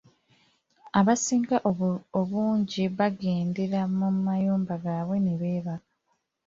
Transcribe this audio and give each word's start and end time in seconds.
Abasinga 0.99 1.57
obungi 2.19 2.83
baagendera 2.97 3.81
mu 3.97 4.07
mayumba 4.25 4.73
gaabwe 4.83 5.17
beebake. 5.39 5.91